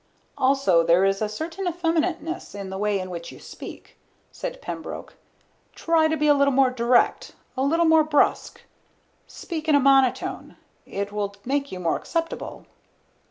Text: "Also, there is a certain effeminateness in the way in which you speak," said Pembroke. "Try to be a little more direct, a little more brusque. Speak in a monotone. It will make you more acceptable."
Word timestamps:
"Also, 0.35 0.83
there 0.83 1.05
is 1.05 1.21
a 1.21 1.29
certain 1.29 1.67
effeminateness 1.67 2.55
in 2.59 2.71
the 2.71 2.77
way 2.79 2.97
in 2.97 3.11
which 3.11 3.31
you 3.31 3.39
speak," 3.39 3.97
said 4.31 4.59
Pembroke. 4.59 5.13
"Try 5.75 6.07
to 6.07 6.17
be 6.17 6.25
a 6.27 6.33
little 6.33 6.51
more 6.51 6.71
direct, 6.71 7.35
a 7.55 7.61
little 7.61 7.85
more 7.85 8.03
brusque. 8.03 8.61
Speak 9.27 9.67
in 9.69 9.75
a 9.75 9.79
monotone. 9.79 10.57
It 10.87 11.11
will 11.11 11.35
make 11.45 11.71
you 11.71 11.79
more 11.79 11.97
acceptable." 11.97 12.65